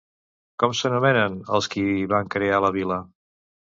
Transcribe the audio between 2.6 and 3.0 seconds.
la vila?